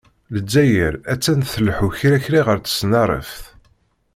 [0.33, 3.43] Lezzayer attan tleḥḥu kra kra ɣer tesnareft.